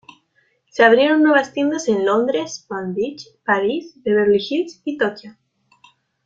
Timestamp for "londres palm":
2.07-2.95